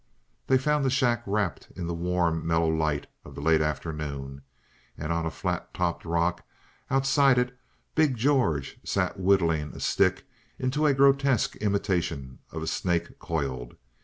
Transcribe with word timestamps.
They 0.47 0.57
found 0.57 0.83
the 0.83 0.89
shack 0.89 1.21
wrapped 1.27 1.67
in 1.75 1.85
the 1.85 1.93
warm, 1.93 2.43
mellow 2.47 2.69
light 2.69 3.05
of 3.23 3.35
the 3.35 3.39
late 3.41 3.61
afternoon; 3.61 4.41
and 4.97 5.13
on 5.13 5.27
a 5.27 5.29
flat 5.29 5.75
topped 5.75 6.05
rock 6.05 6.43
outside 6.89 7.37
it 7.37 7.55
big 7.93 8.17
George 8.17 8.79
sat 8.83 9.19
whittling 9.19 9.73
a 9.75 9.79
stick 9.79 10.25
into 10.57 10.87
a 10.87 10.95
grotesque 10.95 11.55
imitation 11.57 12.39
of 12.51 12.63
a 12.63 12.67
snake 12.67 13.19
coiled. 13.19 13.75